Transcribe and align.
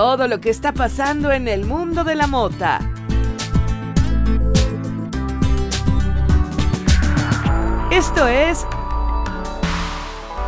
todo 0.00 0.28
lo 0.28 0.40
que 0.40 0.48
está 0.48 0.72
pasando 0.72 1.30
en 1.30 1.46
el 1.46 1.66
mundo 1.66 2.04
de 2.04 2.14
la 2.14 2.26
mota. 2.26 2.78
Esto 7.92 8.26
es 8.26 8.64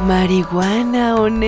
Marihuana 0.07 1.17
On. 1.17 1.43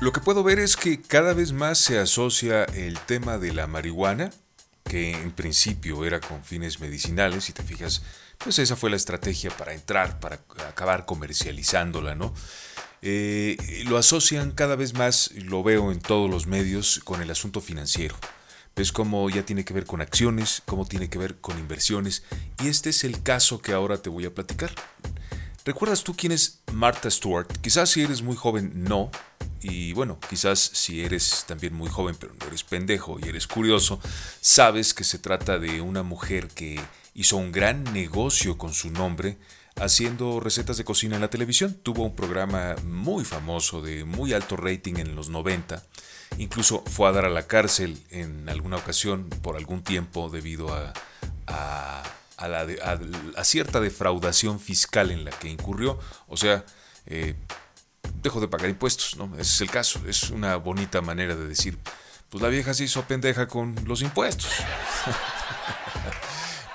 Lo 0.00 0.12
que 0.12 0.20
puedo 0.20 0.42
ver 0.42 0.60
es 0.60 0.76
que 0.76 1.02
cada 1.02 1.34
vez 1.34 1.52
más 1.52 1.76
se 1.76 1.98
asocia 1.98 2.64
el 2.64 2.98
tema 3.00 3.36
de 3.36 3.52
la 3.52 3.66
marihuana, 3.66 4.30
que 4.84 5.12
en 5.12 5.30
principio 5.30 6.06
era 6.06 6.20
con 6.20 6.42
fines 6.42 6.80
medicinales, 6.80 7.44
si 7.44 7.52
te 7.52 7.62
fijas, 7.62 8.02
pues 8.38 8.58
esa 8.58 8.76
fue 8.76 8.88
la 8.88 8.96
estrategia 8.96 9.50
para 9.50 9.74
entrar, 9.74 10.20
para 10.20 10.36
acabar 10.66 11.04
comercializándola, 11.04 12.14
¿no? 12.14 12.32
Eh, 13.06 13.84
lo 13.86 13.98
asocian 13.98 14.52
cada 14.52 14.76
vez 14.76 14.94
más, 14.94 15.30
lo 15.34 15.62
veo 15.62 15.92
en 15.92 16.00
todos 16.00 16.30
los 16.30 16.46
medios, 16.46 17.02
con 17.04 17.20
el 17.20 17.30
asunto 17.30 17.60
financiero. 17.60 18.16
Ves 18.74 18.92
cómo 18.92 19.28
ya 19.28 19.44
tiene 19.44 19.66
que 19.66 19.74
ver 19.74 19.84
con 19.84 20.00
acciones, 20.00 20.62
cómo 20.64 20.86
tiene 20.86 21.10
que 21.10 21.18
ver 21.18 21.36
con 21.36 21.58
inversiones, 21.58 22.22
y 22.62 22.68
este 22.68 22.88
es 22.88 23.04
el 23.04 23.22
caso 23.22 23.60
que 23.60 23.74
ahora 23.74 23.98
te 23.98 24.08
voy 24.08 24.24
a 24.24 24.32
platicar. 24.32 24.72
¿Recuerdas 25.66 26.02
tú 26.02 26.14
quién 26.16 26.32
es 26.32 26.60
Martha 26.72 27.10
Stewart? 27.10 27.46
Quizás 27.60 27.90
si 27.90 28.00
eres 28.00 28.22
muy 28.22 28.36
joven, 28.36 28.72
no. 28.74 29.10
Y 29.60 29.92
bueno, 29.92 30.18
quizás 30.30 30.58
si 30.58 31.02
eres 31.02 31.44
también 31.46 31.74
muy 31.74 31.90
joven, 31.90 32.16
pero 32.18 32.32
no 32.40 32.46
eres 32.46 32.64
pendejo 32.64 33.18
y 33.22 33.28
eres 33.28 33.46
curioso, 33.46 34.00
sabes 34.40 34.94
que 34.94 35.04
se 35.04 35.18
trata 35.18 35.58
de 35.58 35.82
una 35.82 36.02
mujer 36.02 36.48
que 36.48 36.80
hizo 37.12 37.36
un 37.36 37.52
gran 37.52 37.84
negocio 37.92 38.56
con 38.56 38.72
su 38.72 38.90
nombre 38.90 39.36
haciendo 39.76 40.40
recetas 40.40 40.76
de 40.76 40.84
cocina 40.84 41.16
en 41.16 41.22
la 41.22 41.30
televisión. 41.30 41.74
Tuvo 41.82 42.04
un 42.04 42.14
programa 42.14 42.76
muy 42.84 43.24
famoso 43.24 43.82
de 43.82 44.04
muy 44.04 44.32
alto 44.32 44.56
rating 44.56 44.94
en 44.96 45.14
los 45.16 45.28
90. 45.28 45.82
Incluso 46.38 46.82
fue 46.86 47.08
a 47.08 47.12
dar 47.12 47.24
a 47.24 47.30
la 47.30 47.46
cárcel 47.46 48.02
en 48.10 48.48
alguna 48.48 48.76
ocasión 48.76 49.28
por 49.42 49.56
algún 49.56 49.82
tiempo 49.82 50.30
debido 50.30 50.74
a, 50.74 50.92
a 51.46 52.02
a, 52.36 53.44
cierta 53.44 53.80
defraudación 53.80 54.60
fiscal 54.60 55.10
en 55.10 55.24
la 55.24 55.30
que 55.30 55.48
incurrió. 55.48 55.98
O 56.28 56.36
sea, 56.36 56.64
eh, 57.06 57.34
dejó 58.22 58.40
de 58.40 58.48
pagar 58.48 58.68
impuestos, 58.68 59.16
¿no? 59.16 59.26
Ese 59.34 59.54
es 59.54 59.60
el 59.60 59.70
caso. 59.70 60.00
Es 60.06 60.30
una 60.30 60.56
bonita 60.56 61.00
manera 61.00 61.36
de 61.36 61.46
decir, 61.46 61.78
pues 62.30 62.42
la 62.42 62.48
vieja 62.48 62.74
se 62.74 62.84
hizo 62.84 63.02
pendeja 63.02 63.46
con 63.46 63.76
los 63.86 64.02
impuestos. 64.02 64.50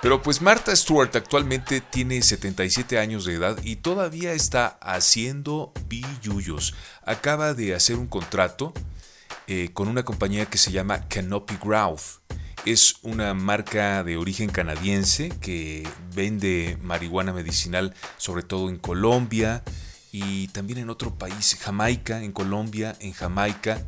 Pero 0.02 0.22
pues 0.22 0.40
Martha 0.40 0.74
Stewart 0.74 1.14
actualmente 1.14 1.82
tiene 1.82 2.22
77 2.22 2.98
años 2.98 3.26
de 3.26 3.34
edad 3.34 3.58
y 3.62 3.76
todavía 3.76 4.32
está 4.32 4.78
haciendo 4.80 5.74
billullos. 5.88 6.74
Acaba 7.04 7.52
de 7.52 7.74
hacer 7.74 7.96
un 7.96 8.06
contrato 8.06 8.72
eh, 9.46 9.70
con 9.74 9.88
una 9.88 10.02
compañía 10.02 10.46
que 10.46 10.56
se 10.56 10.72
llama 10.72 11.06
Canopy 11.08 11.58
Growth. 11.62 12.22
Es 12.64 12.96
una 13.02 13.34
marca 13.34 14.02
de 14.02 14.16
origen 14.16 14.48
canadiense 14.48 15.28
que 15.40 15.86
vende 16.14 16.78
marihuana 16.82 17.34
medicinal 17.34 17.94
sobre 18.16 18.42
todo 18.42 18.70
en 18.70 18.78
Colombia 18.78 19.62
y 20.12 20.48
también 20.48 20.78
en 20.78 20.90
otro 20.90 21.14
país, 21.14 21.58
Jamaica, 21.60 22.22
en 22.22 22.32
Colombia, 22.32 22.96
en 23.00 23.12
Jamaica, 23.12 23.84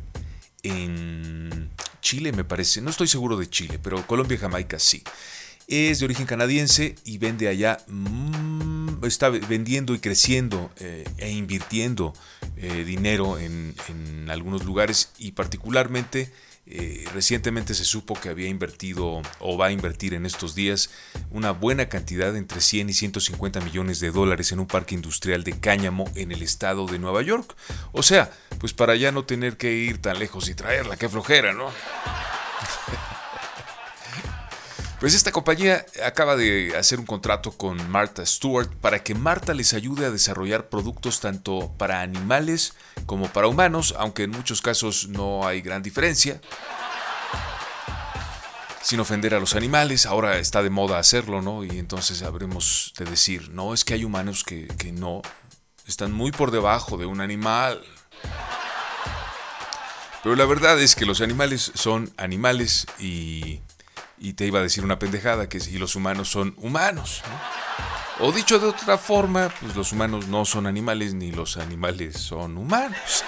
en 0.63 1.71
Chile 2.01 2.33
me 2.33 2.45
parece, 2.45 2.81
no 2.81 2.91
estoy 2.91 3.09
seguro 3.09 3.37
de 3.37 3.49
Chile, 3.49 3.79
pero 3.83 4.07
Colombia 4.07 4.37
y 4.37 4.39
Jamaica 4.39 4.79
sí. 4.79 5.03
Es 5.69 6.01
de 6.01 6.05
origen 6.05 6.27
canadiense 6.27 6.97
y 7.05 7.19
vende 7.19 7.49
allá, 7.49 7.79
mm, 7.89 9.05
está 9.07 9.31
vendiendo 9.31 9.95
y 9.95 9.99
creciendo 9.99 10.71
eh, 10.79 11.05
e 11.19 11.31
invirtiendo 11.31 12.13
eh, 12.57 12.85
dinero 12.85 13.39
en, 13.39 13.75
algunos 14.29 14.65
lugares 14.65 15.11
y 15.19 15.33
particularmente 15.33 16.33
eh, 16.65 17.05
recientemente 17.13 17.75
se 17.75 17.85
supo 17.85 18.15
que 18.15 18.31
había 18.31 18.49
invertido 18.49 19.21
o 19.41 19.59
va 19.59 19.67
a 19.67 19.73
invertir 19.73 20.15
en 20.15 20.25
estos 20.25 20.55
días 20.55 20.89
una 21.31 21.51
buena 21.51 21.91
cantidad 21.91 22.35
entre 22.35 22.63
100 22.63 22.89
y 22.89 22.93
150 22.95 23.61
millones 23.61 24.01
de 24.01 24.11
dólares 24.11 24.53
en 24.53 24.61
un 24.61 24.67
parque 24.67 24.95
industrial 24.95 25.45
de 25.45 25.59
cáñamo 25.59 26.11
en 26.15 26.33
el 26.33 26.43
estado 26.43 26.87
de 26.87 26.99
Nueva 26.99 27.21
York. 27.21 27.55
O 27.91 28.03
sea, 28.03 28.31
pues 28.59 28.73
para 28.73 28.95
ya 28.97 29.13
no 29.13 29.25
tener 29.25 29.59
que 29.59 29.75
ir 29.75 30.01
tan 30.01 30.19
lejos 30.19 30.49
y 30.49 30.55
traerla, 30.55 30.97
qué 30.97 31.09
flojera, 31.09 31.53
¿no? 31.53 31.71
Pues 35.03 35.15
esta 35.15 35.33
compañía 35.33 35.85
acaba 36.07 36.37
de 36.37 36.77
hacer 36.77 37.01
un 37.01 37.07
contrato 37.07 37.51
con 37.51 37.91
Martha 37.91 38.25
Stewart 38.25 38.71
para 38.81 39.03
que 39.03 39.17
Martha 39.17 39.53
les 39.53 39.75
ayude 39.75 40.07
a 40.07 40.13
desarrollar 40.13 40.69
productos 40.69 41.19
tanto 41.19 41.75
para 41.77 42.03
animales 42.03 42.75
como 43.05 43.27
para 43.27 43.49
humanos, 43.49 43.97
aunque 43.99 44.23
en 44.23 44.31
muchos 44.31 44.63
casos 44.63 45.09
no 45.09 45.45
hay 45.45 45.61
gran 45.61 45.83
diferencia. 45.83 46.41
Sin 48.81 49.01
ofender 49.01 49.35
a 49.35 49.41
los 49.41 49.57
animales, 49.57 50.07
ahora 50.07 50.39
está 50.39 50.63
de 50.63 50.71
moda 50.71 51.01
hacerlo, 51.01 51.43
¿no? 51.43 51.65
Y 51.65 51.81
entonces 51.81 52.23
habremos 52.23 52.95
de 52.97 53.05
decir, 53.05 53.51
no, 53.51 53.75
es 53.75 53.85
que 53.85 53.95
hay 53.95 54.05
humanos 54.05 54.45
que, 54.45 54.69
que 54.69 54.93
no, 54.93 55.21
están 55.85 56.13
muy 56.13 56.31
por 56.31 56.53
debajo 56.53 56.97
de 56.97 57.07
un 57.07 57.21
animal. 57.21 57.83
Pero 60.23 60.37
la 60.37 60.45
verdad 60.45 60.81
es 60.81 60.95
que 60.95 61.07
los 61.07 61.21
animales 61.21 61.73
son 61.75 62.13
animales 62.17 62.87
y 63.01 63.63
y 64.23 64.35
te 64.35 64.47
iba 64.47 64.61
a 64.61 64.63
decir 64.63 64.85
una 64.85 65.01
pendejada, 65.01 65.49
que 65.49 65.59
si 65.59 65.79
los 65.79 65.97
humanos 65.97 66.29
son 66.31 66.55
humanos. 66.59 67.23
O 68.21 68.31
dicho 68.31 68.61
de 68.61 68.69
otra 68.69 68.97
forma, 68.97 69.53
pues 69.61 69.75
los 69.75 69.91
humanos 69.91 70.29
no 70.29 70.45
son 70.45 70.69
animales 70.69 71.13
ni 71.13 71.33
los 71.33 71.57
animales 71.57 72.19
son 72.19 72.57
humanos. 72.57 73.25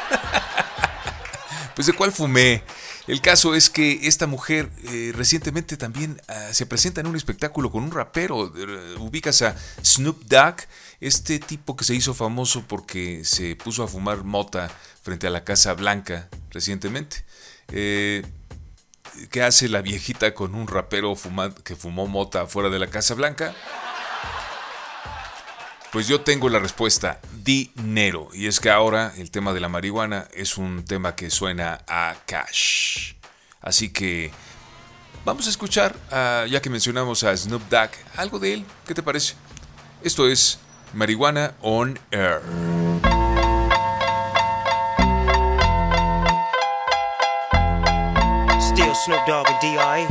pues 1.74 1.88
de 1.88 1.94
cuál 1.94 2.12
fumé. 2.12 2.62
El 3.08 3.20
caso 3.20 3.56
es 3.56 3.70
que 3.70 4.06
esta 4.06 4.28
mujer 4.28 4.70
eh, 4.84 5.10
recientemente 5.16 5.76
también 5.76 6.22
ah, 6.28 6.50
se 6.52 6.64
presenta 6.64 7.00
en 7.00 7.08
un 7.08 7.16
espectáculo 7.16 7.72
con 7.72 7.82
un 7.82 7.90
rapero. 7.90 8.52
Eh, 8.56 8.94
ubicas 9.00 9.42
a 9.42 9.56
Snoop 9.82 10.22
Dogg, 10.26 10.58
este 11.00 11.40
tipo 11.40 11.74
que 11.74 11.84
se 11.84 11.96
hizo 11.96 12.14
famoso 12.14 12.62
porque 12.68 13.24
se 13.24 13.56
puso 13.56 13.82
a 13.82 13.88
fumar 13.88 14.22
mota 14.22 14.70
frente 15.02 15.26
a 15.26 15.30
la 15.30 15.42
Casa 15.42 15.74
Blanca 15.74 16.28
recientemente. 16.50 17.24
Eh, 17.72 18.22
¿Qué 19.30 19.42
hace 19.42 19.68
la 19.68 19.80
viejita 19.82 20.34
con 20.34 20.54
un 20.54 20.66
rapero 20.66 21.14
que 21.64 21.76
fumó 21.76 22.06
mota 22.06 22.46
fuera 22.46 22.68
de 22.70 22.78
la 22.78 22.88
Casa 22.88 23.14
Blanca? 23.14 23.54
Pues 25.92 26.08
yo 26.08 26.22
tengo 26.22 26.48
la 26.48 26.58
respuesta, 26.58 27.20
dinero. 27.42 28.28
Y 28.32 28.46
es 28.46 28.58
que 28.58 28.70
ahora 28.70 29.12
el 29.16 29.30
tema 29.30 29.52
de 29.52 29.60
la 29.60 29.68
marihuana 29.68 30.26
es 30.32 30.58
un 30.58 30.84
tema 30.84 31.14
que 31.14 31.30
suena 31.30 31.84
a 31.86 32.16
cash. 32.26 33.14
Así 33.60 33.90
que 33.90 34.32
vamos 35.24 35.46
a 35.46 35.50
escuchar, 35.50 35.94
ya 36.10 36.60
que 36.60 36.68
mencionamos 36.68 37.22
a 37.22 37.36
Snoop 37.36 37.62
Dogg, 37.70 37.90
algo 38.16 38.38
de 38.40 38.54
él. 38.54 38.66
¿Qué 38.86 38.94
te 38.94 39.02
parece? 39.02 39.34
Esto 40.02 40.28
es 40.28 40.58
Marihuana 40.92 41.54
on 41.60 41.98
Air. 42.10 42.42
Snoop 48.94 49.26
Dogg 49.26 49.48
and 49.48 49.60
D.I. 49.60 50.06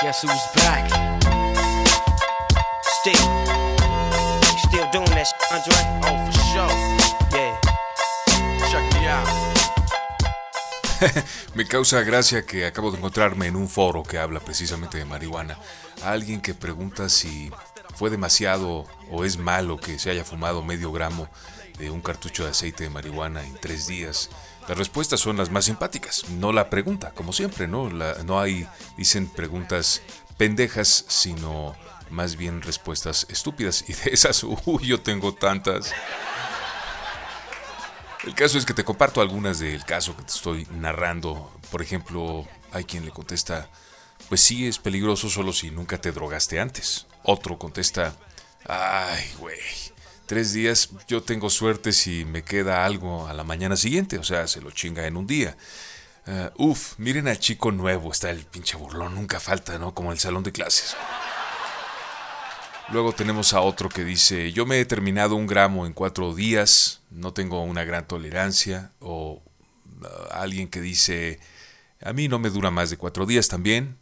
Guess 0.00 0.22
who's 0.22 0.46
back? 0.56 0.88
Still, 2.82 3.28
still 4.56 4.88
doing 4.90 5.10
that, 5.12 5.28
Andre? 5.52 5.76
Oh. 6.04 6.16
Yeah. 7.32 7.60
Check. 8.70 8.84
Me 11.54 11.66
causa 11.66 12.02
gracia 12.02 12.46
que 12.46 12.64
acabo 12.64 12.90
de 12.90 12.96
encontrarme 12.96 13.46
en 13.46 13.56
un 13.56 13.68
foro 13.68 14.02
que 14.02 14.18
habla 14.18 14.40
precisamente 14.40 14.96
de 14.98 15.04
marihuana. 15.04 15.58
alguien 16.02 16.40
que 16.40 16.54
pregunta 16.54 17.08
si 17.08 17.50
fue 17.94 18.10
demasiado 18.10 18.86
o 19.10 19.24
es 19.24 19.36
malo 19.36 19.76
que 19.76 19.98
se 19.98 20.10
haya 20.10 20.24
fumado 20.24 20.62
medio 20.62 20.90
gramo 20.90 21.28
de 21.78 21.90
un 21.90 22.00
cartucho 22.00 22.44
de 22.44 22.50
aceite 22.50 22.84
de 22.84 22.90
marihuana 22.90 23.44
en 23.44 23.54
tres 23.60 23.86
días. 23.86 24.30
Las 24.68 24.76
respuestas 24.76 25.20
son 25.20 25.38
las 25.38 25.50
más 25.50 25.64
simpáticas, 25.64 26.28
no 26.28 26.52
la 26.52 26.68
pregunta, 26.68 27.12
como 27.12 27.32
siempre, 27.32 27.66
¿no? 27.66 27.88
no 27.88 28.38
hay, 28.38 28.68
dicen 28.98 29.26
preguntas 29.26 30.02
pendejas, 30.36 31.06
sino 31.08 31.74
más 32.10 32.36
bien 32.36 32.60
respuestas 32.60 33.26
estúpidas. 33.30 33.84
Y 33.88 33.94
de 33.94 34.10
esas, 34.12 34.44
uy, 34.66 34.86
yo 34.86 35.00
tengo 35.00 35.34
tantas. 35.34 35.92
El 38.24 38.34
caso 38.34 38.58
es 38.58 38.66
que 38.66 38.74
te 38.74 38.84
comparto 38.84 39.22
algunas 39.22 39.58
del 39.58 39.84
caso 39.86 40.14
que 40.14 40.22
te 40.22 40.32
estoy 40.32 40.66
narrando. 40.70 41.50
Por 41.70 41.80
ejemplo, 41.80 42.46
hay 42.70 42.84
quien 42.84 43.06
le 43.06 43.10
contesta, 43.10 43.70
pues 44.28 44.42
sí, 44.42 44.66
es 44.66 44.78
peligroso 44.78 45.30
solo 45.30 45.54
si 45.54 45.70
nunca 45.70 45.98
te 45.98 46.12
drogaste 46.12 46.60
antes. 46.60 47.06
Otro 47.22 47.58
contesta, 47.58 48.14
ay, 48.66 49.32
güey, 49.38 49.58
tres 50.28 50.52
días, 50.52 50.90
yo 51.08 51.22
tengo 51.22 51.48
suerte 51.48 51.90
si 51.90 52.26
me 52.26 52.42
queda 52.42 52.84
algo 52.84 53.26
a 53.26 53.32
la 53.32 53.44
mañana 53.44 53.76
siguiente, 53.76 54.18
o 54.18 54.22
sea, 54.22 54.46
se 54.46 54.60
lo 54.60 54.70
chinga 54.70 55.06
en 55.06 55.16
un 55.16 55.26
día. 55.26 55.56
Uh, 56.26 56.68
uf, 56.68 56.98
miren 56.98 57.26
al 57.28 57.38
chico 57.38 57.72
nuevo, 57.72 58.12
está 58.12 58.30
el 58.30 58.44
pinche 58.44 58.76
burlón, 58.76 59.14
nunca 59.14 59.40
falta, 59.40 59.78
¿no? 59.78 59.94
Como 59.94 60.12
el 60.12 60.18
salón 60.18 60.42
de 60.42 60.52
clases. 60.52 60.94
Luego 62.90 63.14
tenemos 63.14 63.54
a 63.54 63.62
otro 63.62 63.88
que 63.88 64.04
dice, 64.04 64.52
yo 64.52 64.66
me 64.66 64.78
he 64.78 64.84
terminado 64.84 65.34
un 65.34 65.46
gramo 65.46 65.86
en 65.86 65.94
cuatro 65.94 66.34
días, 66.34 67.00
no 67.10 67.32
tengo 67.32 67.62
una 67.62 67.84
gran 67.84 68.06
tolerancia. 68.06 68.92
O 69.00 69.42
uh, 70.00 70.06
alguien 70.30 70.68
que 70.68 70.82
dice, 70.82 71.40
a 72.02 72.12
mí 72.12 72.28
no 72.28 72.38
me 72.38 72.50
dura 72.50 72.70
más 72.70 72.90
de 72.90 72.98
cuatro 72.98 73.24
días 73.24 73.48
también. 73.48 73.96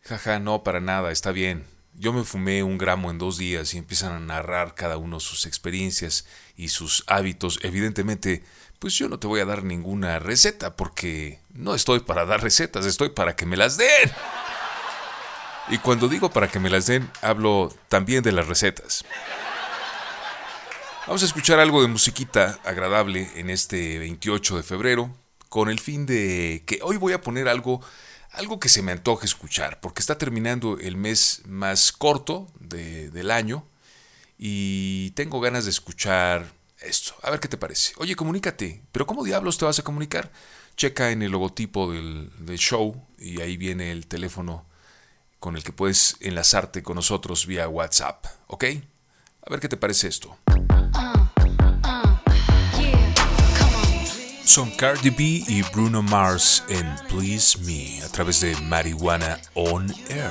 Jaja, 0.00 0.40
no, 0.40 0.64
para 0.64 0.80
nada, 0.80 1.12
está 1.12 1.30
bien. 1.30 1.73
Yo 1.96 2.12
me 2.12 2.24
fumé 2.24 2.62
un 2.62 2.76
gramo 2.76 3.10
en 3.10 3.18
dos 3.18 3.38
días 3.38 3.72
y 3.74 3.78
empiezan 3.78 4.12
a 4.12 4.20
narrar 4.20 4.74
cada 4.74 4.96
uno 4.96 5.20
sus 5.20 5.46
experiencias 5.46 6.26
y 6.56 6.68
sus 6.68 7.04
hábitos. 7.06 7.60
Evidentemente, 7.62 8.42
pues 8.80 8.94
yo 8.94 9.08
no 9.08 9.18
te 9.18 9.26
voy 9.26 9.40
a 9.40 9.44
dar 9.44 9.62
ninguna 9.62 10.18
receta 10.18 10.74
porque 10.76 11.40
no 11.52 11.74
estoy 11.74 12.00
para 12.00 12.26
dar 12.26 12.42
recetas, 12.42 12.84
estoy 12.84 13.10
para 13.10 13.36
que 13.36 13.46
me 13.46 13.56
las 13.56 13.76
den. 13.76 14.10
Y 15.68 15.78
cuando 15.78 16.08
digo 16.08 16.30
para 16.30 16.48
que 16.48 16.58
me 16.58 16.68
las 16.68 16.86
den, 16.86 17.10
hablo 17.22 17.74
también 17.88 18.22
de 18.22 18.32
las 18.32 18.48
recetas. 18.48 19.04
Vamos 21.06 21.22
a 21.22 21.26
escuchar 21.26 21.60
algo 21.60 21.82
de 21.82 21.88
musiquita 21.88 22.58
agradable 22.64 23.30
en 23.36 23.50
este 23.50 23.98
28 23.98 24.56
de 24.56 24.62
febrero, 24.62 25.14
con 25.48 25.68
el 25.68 25.78
fin 25.78 26.06
de 26.06 26.64
que 26.66 26.80
hoy 26.82 26.96
voy 26.96 27.12
a 27.12 27.20
poner 27.20 27.46
algo, 27.46 27.80
algo 28.34 28.58
que 28.58 28.68
se 28.68 28.82
me 28.82 28.92
antoje 28.92 29.26
escuchar, 29.26 29.80
porque 29.80 30.00
está 30.00 30.18
terminando 30.18 30.78
el 30.78 30.96
mes 30.96 31.42
más 31.46 31.92
corto 31.92 32.48
del 32.60 33.30
año 33.30 33.66
y 34.38 35.10
tengo 35.12 35.40
ganas 35.40 35.64
de 35.64 35.70
escuchar 35.70 36.52
esto. 36.80 37.14
A 37.22 37.30
ver 37.30 37.40
qué 37.40 37.48
te 37.48 37.56
parece. 37.56 37.94
Oye, 37.96 38.16
comunícate, 38.16 38.82
pero 38.92 39.06
¿cómo 39.06 39.24
diablos 39.24 39.56
te 39.56 39.64
vas 39.64 39.78
a 39.78 39.84
comunicar? 39.84 40.30
Checa 40.76 41.10
en 41.10 41.22
el 41.22 41.30
logotipo 41.30 41.92
del 41.92 42.58
show 42.58 43.00
y 43.18 43.40
ahí 43.40 43.56
viene 43.56 43.92
el 43.92 44.06
teléfono 44.06 44.66
con 45.38 45.56
el 45.56 45.62
que 45.62 45.72
puedes 45.72 46.16
enlazarte 46.20 46.82
con 46.82 46.96
nosotros 46.96 47.46
vía 47.46 47.68
WhatsApp, 47.68 48.26
¿ok? 48.48 48.64
A 49.46 49.50
ver 49.50 49.60
qué 49.60 49.68
te 49.68 49.76
parece 49.76 50.08
esto. 50.08 50.36
Son 54.44 54.70
Cardi 54.70 55.10
B 55.10 55.44
y 55.48 55.62
Bruno 55.72 56.02
Mars 56.02 56.62
en 56.68 56.94
Please 57.08 57.58
Me 57.64 58.02
a 58.04 58.08
través 58.08 58.40
de 58.40 58.54
Marihuana 58.56 59.38
On 59.54 59.86
Air. 60.08 60.30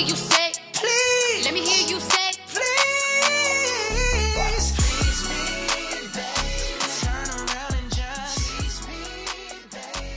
hear 0.00 0.08
you 0.08 0.16
say, 0.16 0.52
please. 0.72 1.44
Let 1.44 1.54
me 1.54 1.60
hear 1.60 1.86
you 1.88 2.00
say, 2.00 2.32
please. 2.46 2.64
Please 4.76 5.22
me, 5.28 5.42
baby. 6.14 6.24
Turn 7.02 7.28
around 7.28 7.74
and 7.74 7.90
just 7.90 8.38
tease 8.38 8.80
me, 8.88 9.00
baby. 9.70 10.16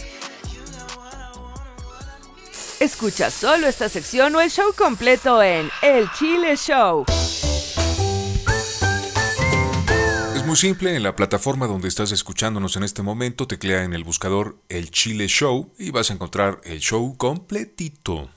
You 0.53 0.63
got 0.71 0.97
what 0.97 1.13
I 1.13 1.31
want 1.37 1.67
and 1.67 1.83
what 1.85 2.05
I 2.07 2.17
need. 2.21 2.81
Escucha 2.81 3.31
solo 3.31 3.67
esta 3.67 3.89
sección 3.89 4.35
o 4.35 4.41
el 4.41 4.49
show 4.49 4.73
completo 4.73 5.41
en 5.41 5.69
El 5.81 6.09
Chile 6.11 6.55
Show. 6.55 7.05
muy 10.45 10.57
simple, 10.57 10.93
en 10.93 11.03
la 11.03 11.15
plataforma 11.15 11.67
donde 11.67 11.87
estás 11.87 12.11
escuchándonos 12.11 12.75
en 12.75 12.83
este 12.83 13.01
momento, 13.01 13.47
teclea 13.47 13.85
en 13.85 13.93
el 13.93 14.03
buscador 14.03 14.57
El 14.67 14.91
Chile 14.91 15.27
Show 15.27 15.71
y 15.79 15.91
vas 15.91 16.11
a 16.11 16.13
encontrar 16.15 16.59
el 16.65 16.79
show 16.81 17.15
completito. 17.15 18.29